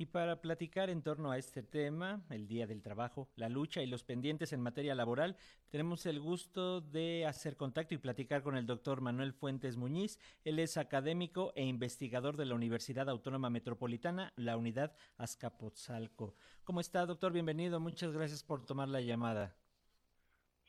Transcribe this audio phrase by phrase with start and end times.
[0.00, 3.88] Y para platicar en torno a este tema, el Día del Trabajo, la lucha y
[3.88, 5.36] los pendientes en materia laboral,
[5.70, 10.20] tenemos el gusto de hacer contacto y platicar con el doctor Manuel Fuentes Muñiz.
[10.44, 16.36] Él es académico e investigador de la Universidad Autónoma Metropolitana, la unidad Azcapotzalco.
[16.62, 17.32] ¿Cómo está, doctor?
[17.32, 17.80] Bienvenido.
[17.80, 19.56] Muchas gracias por tomar la llamada.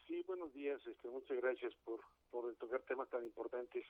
[0.07, 0.81] Sí, buenos días.
[0.87, 1.99] Este, muchas gracias por,
[2.31, 3.85] por tocar temas tan importantes.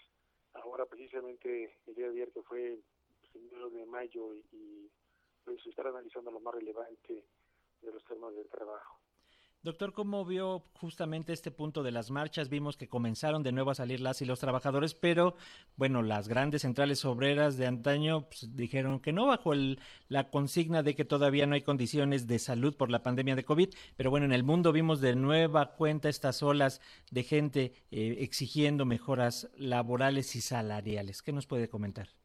[0.51, 2.83] Ahora, precisamente, el día de ayer que fue el
[3.31, 4.91] primero de mayo y
[5.43, 7.25] pues estar analizando lo más relevante
[7.81, 8.99] de los temas del trabajo.
[9.61, 12.47] Doctor, ¿cómo vio justamente este punto de las marchas?
[12.47, 15.35] Vimos que comenzaron de nuevo a salir las y los trabajadores, pero
[15.75, 20.81] bueno, las grandes centrales obreras de antaño pues, dijeron que no bajo el, la consigna
[20.81, 24.25] de que todavía no hay condiciones de salud por la pandemia de COVID, pero bueno,
[24.25, 26.79] en el mundo vimos de nueva cuenta estas olas
[27.11, 31.21] de gente eh, exigiendo mejoras laborales y salariales.
[31.21, 32.18] ¿Qué nos puede comentar?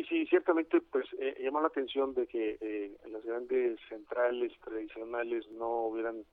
[0.00, 5.46] Sí, sí, ciertamente pues eh, llamó la atención de que eh, las grandes centrales tradicionales
[5.50, 6.24] no hubieran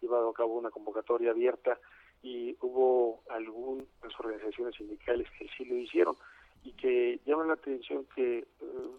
[0.00, 1.76] llevado a cabo una convocatoria abierta
[2.22, 3.88] y hubo algunas
[4.20, 6.14] organizaciones sindicales que sí lo hicieron
[6.62, 8.46] y que llaman la atención que eh,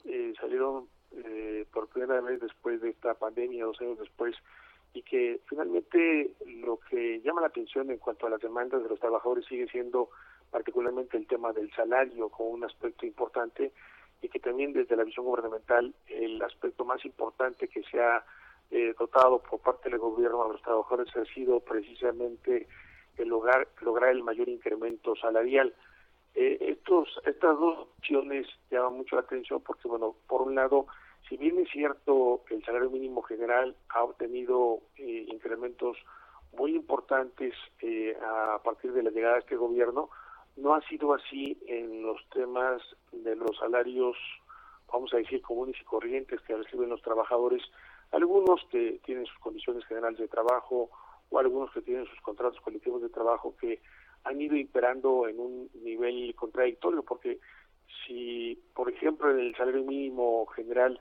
[0.03, 4.35] eh salieron eh, por primera vez después de esta pandemia, dos años después,
[4.93, 8.99] y que finalmente lo que llama la atención en cuanto a las demandas de los
[8.99, 10.09] trabajadores sigue siendo
[10.52, 13.71] particularmente el tema del salario como un aspecto importante
[14.21, 18.23] y que también desde la visión gubernamental el aspecto más importante que se ha
[18.71, 22.67] eh, dotado por parte del gobierno a los trabajadores ha sido precisamente
[23.17, 25.73] el lograr, lograr el mayor incremento salarial.
[26.35, 30.85] Eh, estos, estas dos opciones llaman mucho la atención porque, bueno, por un lado,
[31.27, 35.97] si bien es cierto que el salario mínimo general ha obtenido eh, incrementos
[36.57, 40.09] muy importantes eh, a partir de la llegada de este gobierno,
[40.58, 44.17] no ha sido así en los temas de los salarios,
[44.91, 47.61] vamos a decir, comunes y corrientes que reciben los trabajadores,
[48.11, 50.89] algunos que tienen sus condiciones generales de trabajo
[51.30, 53.81] o algunos que tienen sus contratos colectivos de trabajo que
[54.23, 57.39] han ido imperando en un nivel contradictorio, porque
[58.05, 60.99] si, por ejemplo, en el salario mínimo general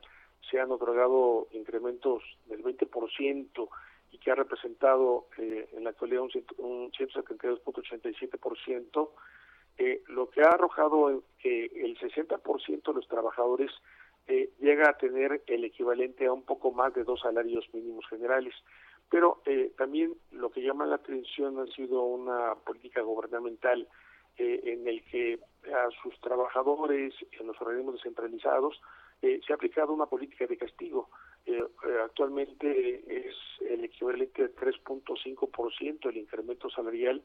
[0.50, 3.68] se han otorgado incrementos del 20%
[4.12, 9.10] y que ha representado eh, en la actualidad un, un 172.87%,
[9.78, 13.70] eh, lo que ha arrojado que el 60% de los trabajadores
[14.26, 18.54] eh, llega a tener el equivalente a un poco más de dos salarios mínimos generales.
[19.10, 23.86] Pero eh, también lo que llama la atención ha sido una política gubernamental
[24.38, 25.38] eh, en el que
[25.72, 28.80] a sus trabajadores, en los organismos descentralizados,
[29.22, 31.08] eh, se ha aplicado una política de castigo.
[31.46, 37.22] Eh, eh actualmente es el equivalente de 3.5% el incremento salarial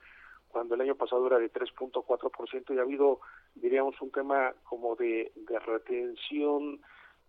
[0.52, 3.20] cuando el año pasado era de 3.4% y ha habido,
[3.56, 5.32] diríamos, un tema como de,
[5.66, 6.82] retención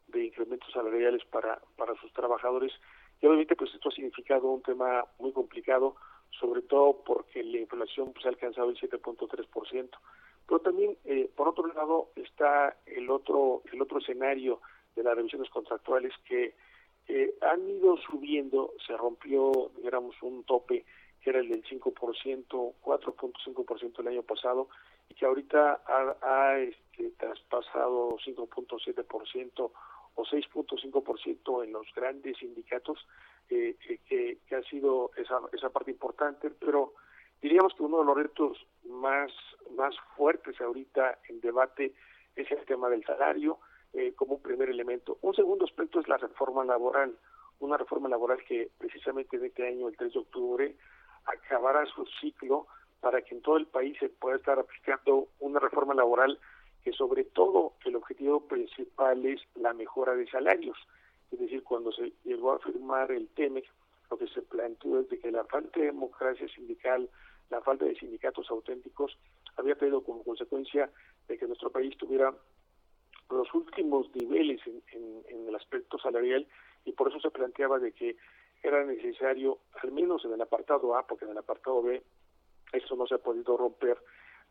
[0.08, 2.72] de incrementos salariales para, para sus trabajadores.
[3.20, 5.96] Y obviamente pues esto ha significado un tema muy complicado,
[6.38, 9.88] sobre todo porque la inflación pues, ha alcanzado el 7.3%.
[10.46, 14.60] Pero también, eh, por otro lado, está el otro, el otro escenario
[14.96, 16.54] de las revisiones contractuales que
[17.42, 20.84] han ido subiendo, se rompió, digamos, un tope
[21.22, 24.68] que era el del 5%, 4.5% el año pasado,
[25.08, 29.70] y que ahorita ha, ha este, traspasado 5.7%
[30.14, 33.06] o 6.5% en los grandes sindicatos,
[33.48, 33.76] eh,
[34.08, 36.94] que, que, ha sido esa, esa parte importante, pero
[37.40, 39.32] diríamos que uno de los retos más,
[39.76, 41.94] más fuertes ahorita en debate
[42.36, 43.58] es el tema del salario
[43.92, 45.18] eh, como un primer elemento.
[45.22, 47.14] Un segundo aspecto es la reforma laboral,
[47.60, 50.76] una reforma laboral que precisamente en este año, el 3 de octubre,
[51.26, 52.66] acabará su ciclo
[53.00, 56.38] para que en todo el país se pueda estar aplicando una reforma laboral
[56.84, 60.76] que sobre todo el objetivo principal es la mejora de salarios.
[61.30, 63.64] Es decir, cuando se llegó a firmar el TEMEC,
[64.10, 67.08] lo que se planteó es de que la falta de democracia sindical,
[67.50, 69.16] la falta de sindicatos auténticos,
[69.56, 70.90] había traído como consecuencia
[71.28, 72.34] de que nuestro país tuviera
[73.30, 76.46] los últimos niveles en, en, en el aspecto salarial
[76.84, 78.16] y por eso se planteaba de que
[78.62, 82.02] era necesario, al menos en el apartado A, porque en el apartado B
[82.72, 83.98] eso no se ha podido romper,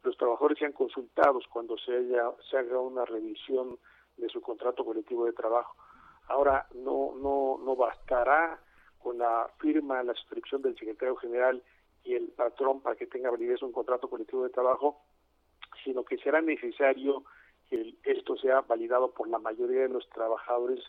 [0.04, 3.78] los trabajadores sean consultados cuando se, haya, se haga una revisión
[4.18, 5.76] de su contrato colectivo de trabajo.
[6.28, 8.60] Ahora no, no, no bastará
[9.00, 11.62] con la firma, la suscripción del secretario general
[12.04, 15.02] y el patrón para que tenga validez un contrato colectivo de trabajo,
[15.84, 17.24] sino que será necesario
[17.70, 20.80] que esto sea validado por la mayoría de los trabajadores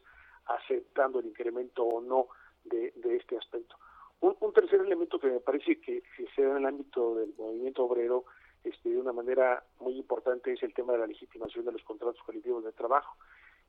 [0.47, 2.29] aceptando el incremento o no
[2.65, 3.77] de, de este aspecto.
[4.21, 6.03] Un, un, tercer elemento que me parece que,
[6.35, 8.25] se da en el ámbito del movimiento obrero
[8.63, 12.23] este, de una manera muy importante es el tema de la legitimación de los contratos
[12.23, 13.17] colectivos de trabajo.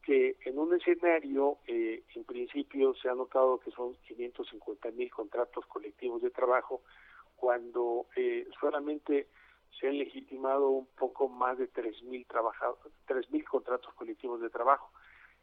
[0.04, 5.66] que en un escenario, eh, en principio se ha notado que son 550 mil contratos
[5.66, 6.82] colectivos de trabajo,
[7.38, 9.28] cuando eh, solamente
[9.80, 12.26] se han legitimado un poco más de 3 mil
[13.32, 14.92] mil contratos colectivos de trabajo.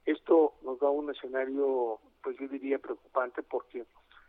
[0.04, 3.84] Esto nos da un escenario, pues yo diría preocupante, porque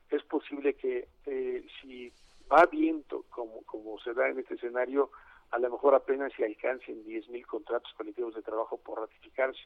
[0.09, 2.11] es posible que eh, si
[2.51, 5.09] va viento como, como se da en este escenario,
[5.51, 9.61] a lo mejor apenas se alcancen 10.000 contratos colectivos de trabajo por ratificarse.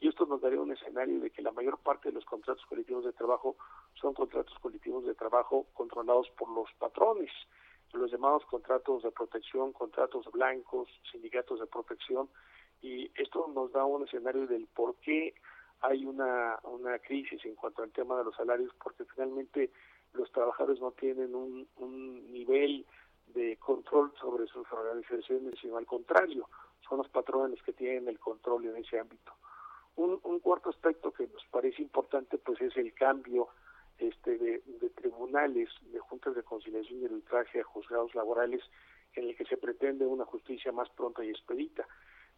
[0.00, 3.04] Y esto nos daría un escenario de que la mayor parte de los contratos colectivos
[3.04, 3.56] de trabajo
[3.94, 7.30] son contratos colectivos de trabajo controlados por los patrones,
[7.92, 12.28] los llamados contratos de protección, contratos blancos, sindicatos de protección.
[12.82, 15.34] Y esto nos da un escenario del por qué
[15.80, 19.70] hay una, una crisis en cuanto al tema de los salarios, porque finalmente
[20.12, 22.86] los trabajadores no tienen un, un nivel
[23.28, 26.48] de control sobre sus organizaciones, sino al contrario,
[26.88, 29.32] son los patrones que tienen el control en ese ámbito.
[29.96, 33.48] Un, un cuarto aspecto que nos parece importante pues es el cambio
[33.98, 38.62] este de, de tribunales, de juntas de conciliación y arbitraje a juzgados laborales
[39.14, 41.86] en el que se pretende una justicia más pronta y expedita.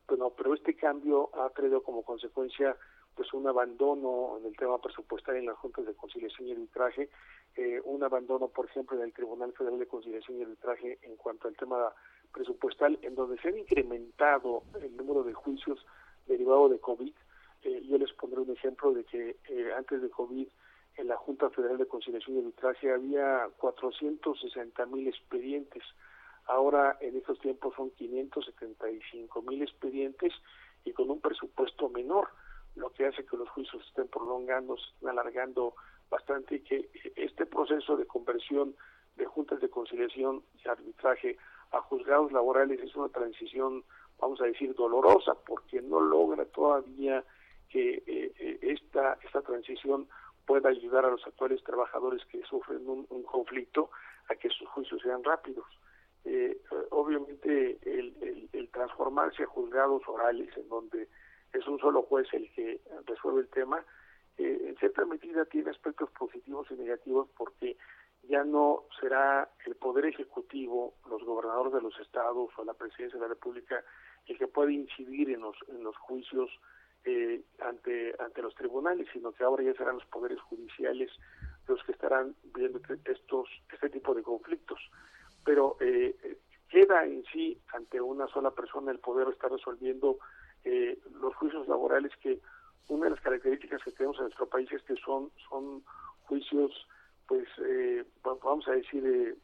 [0.08, 2.76] Bueno, pero este cambio ha traído como consecuencia
[3.14, 7.10] pues un abandono en el tema presupuestario en las juntas de conciliación y arbitraje,
[7.56, 11.48] eh, un abandono, por ejemplo, en el Tribunal Federal de Conciliación y Arbitraje en cuanto
[11.48, 11.92] al tema
[12.32, 15.84] presupuestal, en donde se han incrementado el número de juicios
[16.26, 17.12] derivados de COVID.
[17.64, 20.48] Eh, yo les pondré un ejemplo de que eh, antes de COVID
[20.96, 25.82] en la Junta Federal de Conciliación y Arbitraje había 460 mil expedientes.
[26.46, 30.32] Ahora en estos tiempos son 575 mil expedientes
[30.84, 32.28] y con un presupuesto menor
[32.74, 35.74] lo que hace que los juicios estén prolongando, estén alargando
[36.10, 38.74] bastante y que este proceso de conversión
[39.16, 41.36] de juntas de conciliación y arbitraje
[41.72, 43.84] a juzgados laborales es una transición,
[44.18, 47.24] vamos a decir, dolorosa, porque no logra todavía
[47.68, 50.08] que eh, eh, esta, esta transición
[50.46, 53.90] pueda ayudar a los actuales trabajadores que sufren un, conflicto
[54.28, 55.64] a que sus juicios sean rápidos.
[56.24, 56.60] Eh,
[56.90, 58.12] obviamente el,
[58.72, 61.08] transformarse a juzgados orales en donde
[61.52, 63.84] es un solo juez el que resuelve el tema,
[64.38, 67.76] eh, en cierta medida tiene aspectos positivos y negativos porque
[68.22, 73.26] ya no será el Poder Ejecutivo, los gobernadores de los estados o la Presidencia de
[73.26, 73.84] la República
[74.26, 76.48] el que puede incidir en los, en los juicios
[77.04, 81.10] eh, ante, ante los tribunales, sino que ahora ya serán los poderes judiciales
[81.66, 84.78] los que estarán viendo estos, este tipo de conflictos.
[85.44, 90.18] Pero eh, queda en sí ante una sola persona el poder estar resolviendo
[90.64, 92.40] eh, los juicios laborales que
[92.88, 95.82] una de las características que tenemos en nuestro país es que son son
[96.22, 96.86] juicios
[97.26, 99.34] pues eh, vamos a decir eh,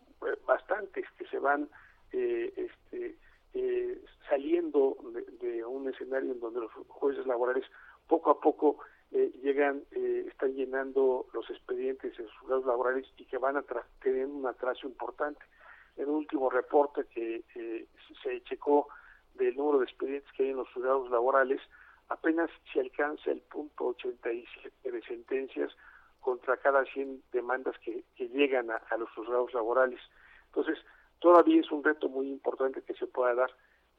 [0.46, 1.68] bastantes que se van
[2.12, 3.16] eh, este,
[3.54, 4.96] eh, saliendo
[5.40, 7.64] de, un escenario en donde los jueces laborales
[8.06, 8.78] poco a poco
[9.10, 13.64] llegan están llenando los expedientes en sus laborales y que van a
[14.02, 15.40] tener un atraso importante
[15.98, 17.44] en un último reporte que
[18.22, 18.88] se checó
[19.34, 21.60] del número de expedientes que hay en los juzgados laborales,
[22.08, 25.72] apenas se alcanza el punto 87 de sentencias
[26.20, 30.00] contra cada 100 demandas que, llegan a, los juzgados laborales.
[30.46, 30.78] Entonces,
[31.20, 33.50] todavía es un reto muy importante que se pueda dar.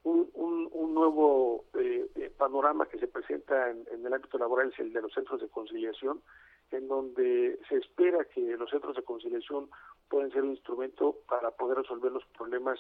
[0.04, 4.92] Un nuevo eh, eh, panorama que se presenta en, en, el ámbito laboral es el
[4.92, 6.22] de los centros de conciliación,
[6.72, 9.70] en donde se espera que los centros de conciliación
[10.10, 12.80] puedan ser un instrumento para poder resolver los problemas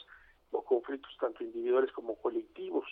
[0.51, 2.85] o conflictos tanto individuales como colectivos.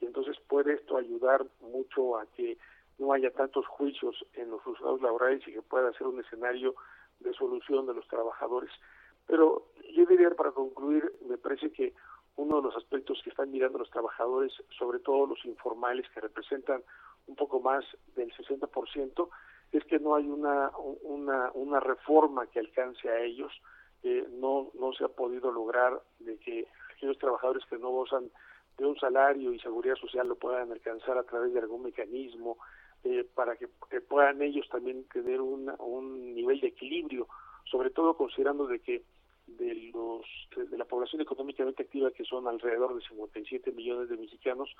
[0.00, 2.58] Y entonces puede esto ayudar mucho a que
[2.98, 6.74] no haya tantos juicios en los juzgados laborales y que pueda ser un escenario
[7.20, 8.70] de solución de los trabajadores.
[9.26, 11.94] Pero yo diría para concluir, me parece que
[12.36, 16.82] uno de los aspectos que están mirando los trabajadores, sobre todo los informales que representan
[17.26, 17.84] un poco más
[18.16, 19.28] del 60%,
[19.72, 20.70] es que no hay una,
[21.02, 23.52] una, una reforma que alcance a ellos.
[24.32, 28.30] No, no se ha podido lograr de que aquellos trabajadores que no gozan
[28.76, 32.58] de un salario y seguridad social lo puedan alcanzar a través de algún mecanismo
[33.04, 33.68] eh, para que,
[34.08, 37.28] puedan ellos también tener un nivel de equilibrio,
[37.70, 39.04] sobre todo considerando de que
[39.46, 40.24] de los
[40.56, 44.74] de la población económicamente activa que son alrededor de 57 millones de mexicanos,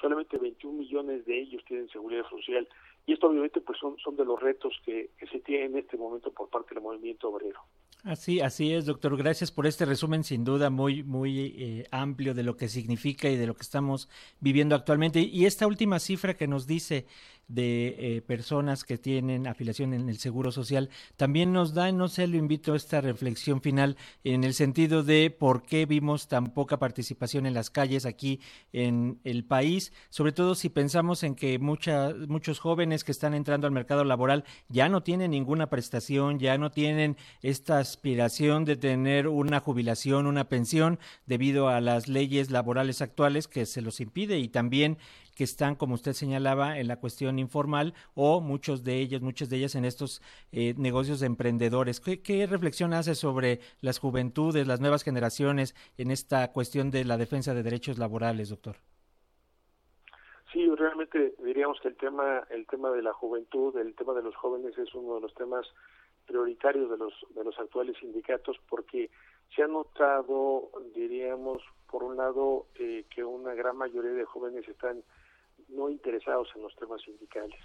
[0.00, 2.68] solamente 21 millones de ellos tienen seguridad social
[3.06, 6.30] y esto obviamente pues son son de los retos que, se tienen en este momento
[6.32, 7.60] por parte del movimiento obrero.
[8.04, 9.16] Así, así es, doctor.
[9.16, 13.36] Gracias por este resumen, sin duda muy, muy eh, amplio de lo que significa y
[13.36, 14.08] de lo que estamos
[14.40, 15.20] viviendo actualmente.
[15.20, 17.06] Y esta última cifra que nos dice
[17.48, 22.26] de eh, personas que tienen afiliación en el Seguro Social, también nos da, no sé,
[22.26, 26.78] lo invito a esta reflexión final en el sentido de por qué vimos tan poca
[26.78, 28.40] participación en las calles aquí
[28.72, 33.66] en el país, sobre todo si pensamos en que mucha, muchos jóvenes que están entrando
[33.66, 39.28] al mercado laboral ya no tienen ninguna prestación, ya no tienen esta aspiración de tener
[39.28, 44.48] una jubilación, una pensión, debido a las leyes laborales actuales que se los impide y
[44.48, 44.98] también
[45.38, 49.58] que están, como usted señalaba, en la cuestión informal o muchos de ellos, muchas de
[49.58, 52.00] ellas en estos eh, negocios de emprendedores.
[52.00, 57.54] ¿Qué, reflexión hace sobre las juventudes, las nuevas generaciones en esta cuestión de la defensa
[57.54, 58.78] de derechos laborales, doctor?
[60.52, 64.34] Sí, realmente diríamos que el tema, el tema de la juventud, el tema de los
[64.34, 65.66] jóvenes es uno de los temas
[66.26, 69.10] prioritarios de los de los actuales sindicatos porque
[69.54, 75.02] se ha notado, diríamos, por un lado, eh, que una gran mayoría de jóvenes están
[75.68, 77.60] no interesados en los temas sindicales.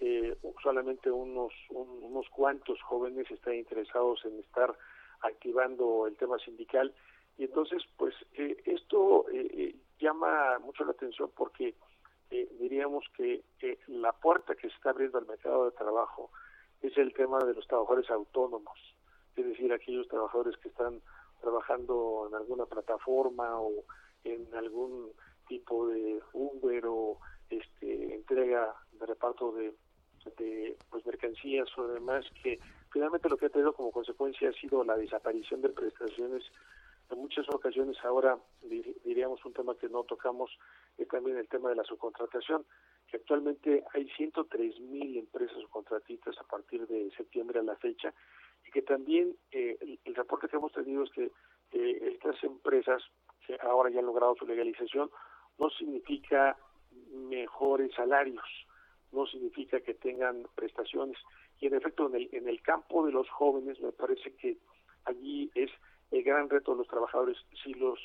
[0.00, 4.76] Eh, solamente unos, unos cuantos jóvenes están interesados en estar
[5.20, 6.92] activando el tema sindical
[7.38, 11.74] y entonces pues eh, esto eh, llama mucho la atención porque
[12.30, 13.42] diríamos que
[13.88, 16.30] la puerta que se está abriendo al mercado de trabajo
[16.82, 18.78] es el tema de los trabajadores autónomos,
[19.36, 21.00] es decir, aquellos trabajadores que están
[21.40, 23.84] trabajando en alguna plataforma o
[24.24, 25.12] en algún
[25.48, 27.18] tipo de Uber o
[27.50, 29.74] este, entrega de reparto de,
[30.38, 32.58] de pues, mercancías o demás, que
[32.90, 36.44] finalmente lo que ha tenido como consecuencia ha sido la desaparición de prestaciones.
[37.10, 40.50] En muchas ocasiones ahora diríamos un tema que no tocamos
[40.96, 42.64] es también el tema de la subcontratación,
[43.06, 48.12] que actualmente hay 103 mil empresas subcontratistas a partir de septiembre a la fecha
[48.66, 51.30] y que también eh, el, reporte que hemos tenido es que
[51.72, 53.02] eh, estas empresas
[53.46, 55.10] que ahora ya han logrado su legalización
[55.58, 56.56] no significa
[57.12, 58.44] mejores salarios,
[59.12, 61.18] no significa que tengan prestaciones.
[61.60, 64.58] Y en efecto, en el, en el campo de los jóvenes me parece que
[65.04, 65.70] allí es
[66.10, 67.36] el gran reto de los trabajadores.
[67.62, 67.98] Si los,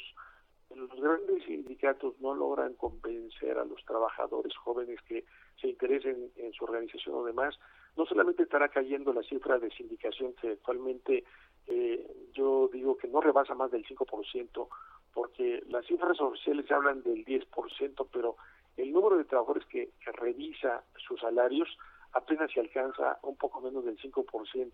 [0.75, 5.25] los grandes sindicatos no logran convencer a los trabajadores jóvenes que
[5.59, 7.59] se interesen en su organización o demás,
[7.97, 11.23] no solamente estará cayendo la cifra de sindicación que actualmente
[11.67, 14.67] eh, yo digo que no rebasa más del 5%,
[15.13, 18.38] porque las cifras oficiales hablan del 10%, pero
[18.77, 21.67] el número de trabajadores que, revisa sus salarios
[22.13, 24.71] apenas se alcanza un poco menos del 5%.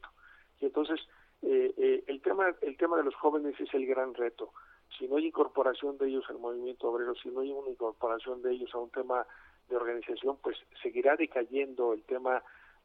[0.61, 0.99] Y entonces,
[1.45, 4.51] eh, eh, el, tema, el tema de los jóvenes es el gran reto.
[4.97, 8.53] Si no hay incorporación de ellos al movimiento obrero, si no hay una incorporación de
[8.53, 9.27] ellos a un tema
[9.69, 12.41] de organización, pues seguirá decayendo el tema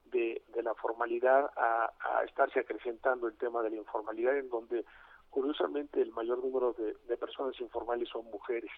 [0.06, 4.84] de, de la formalidad a, a estarse acrecentando el tema de la informalidad, en donde
[5.30, 8.70] curiosamente el mayor número de, personas informales son mujeres.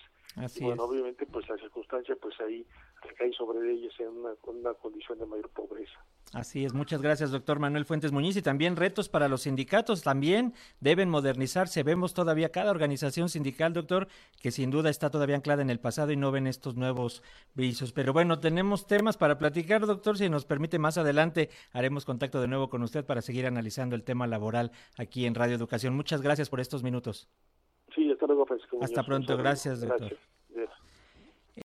[0.55, 2.67] y bueno, obviamente pues la circunstancia pues ahí
[3.03, 6.05] recae sobre ellas en una, una condición de mayor pobreza.
[6.33, 8.37] Así es, muchas gracias, doctor Manuel Fuentes Muñiz.
[8.37, 11.83] Y también retos para los sindicatos, también deben modernizarse.
[11.83, 14.09] Vemos todavía cada organización sindical, doctor,
[14.41, 17.23] que sin duda está todavía anclada en el pasado y no ven estos nuevos
[17.55, 17.93] vicios.
[17.93, 20.17] Pero bueno, tenemos temas para platicar, doctor.
[20.17, 24.02] Si nos permite más adelante, haremos contacto de nuevo con usted para seguir analizando el
[24.02, 25.95] tema laboral aquí en Radio Educación.
[25.95, 27.29] Muchas gracias por estos minutos.
[27.95, 28.47] Sí, hasta luego,
[28.81, 30.09] Hasta pronto, gracias, doctor.
[30.09, 30.33] Gracias.